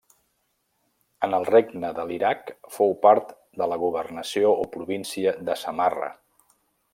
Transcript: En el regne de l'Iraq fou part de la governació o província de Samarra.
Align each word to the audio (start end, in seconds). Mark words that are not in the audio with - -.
En 1.27 1.35
el 1.37 1.43
regne 1.49 1.91
de 1.99 2.05
l'Iraq 2.11 2.49
fou 2.77 2.95
part 3.03 3.35
de 3.63 3.69
la 3.73 3.77
governació 3.85 4.55
o 4.65 4.67
província 4.79 5.35
de 5.51 5.59
Samarra. 5.67 6.11